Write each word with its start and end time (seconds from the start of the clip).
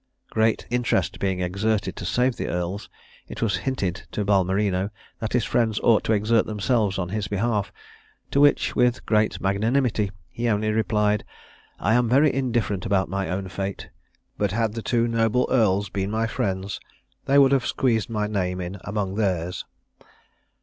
Great 0.31 0.65
interest 0.71 1.19
being 1.19 1.41
exerted 1.41 1.95
to 1.95 2.05
save 2.05 2.35
the 2.35 2.47
earls, 2.47 2.89
it 3.27 3.39
was 3.39 3.57
hinted 3.69 4.07
to 4.11 4.25
Balmerino 4.25 4.89
that 5.19 5.33
his 5.33 5.45
friends 5.45 5.79
ought 5.81 6.03
to 6.05 6.11
exert 6.13 6.47
themselves 6.47 6.97
in 6.97 7.09
his 7.09 7.27
behalf; 7.27 7.71
to 8.31 8.41
which, 8.41 8.75
with 8.75 9.05
great 9.05 9.39
magnanimity, 9.39 10.09
he 10.31 10.49
only 10.49 10.71
replied: 10.71 11.23
"I 11.79 11.93
am 11.93 12.09
very 12.09 12.33
indifferent 12.33 12.83
about 12.83 13.09
my 13.09 13.29
own 13.29 13.47
fate; 13.47 13.89
but 14.39 14.53
had 14.53 14.73
the 14.73 14.81
two 14.81 15.07
noble 15.07 15.47
earls 15.51 15.89
been 15.89 16.09
my 16.09 16.25
friends, 16.25 16.79
they 17.25 17.37
would 17.37 17.51
have 17.51 17.67
squeezed 17.67 18.09
my 18.09 18.25
name 18.25 18.59
in 18.59 18.79
among 18.83 19.13
theirs." 19.13 19.65